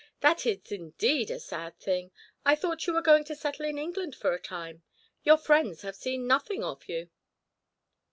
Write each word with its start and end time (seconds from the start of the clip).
That 0.21 0.47
is 0.47 0.71
indeed 0.71 1.29
a 1.29 1.39
sad 1.39 1.77
thing; 1.79 2.09
I 2.43 2.55
thought 2.55 2.87
you 2.87 2.93
were 2.93 3.03
going 3.03 3.23
to 3.25 3.35
settle 3.35 3.67
in 3.67 3.77
England 3.77 4.15
for 4.15 4.33
a 4.33 4.41
time; 4.41 4.81
your 5.21 5.37
friends 5.37 5.83
have 5.83 5.95
seen 5.95 6.25
nothing 6.25 6.63
of 6.63 6.89
you." 6.89 7.11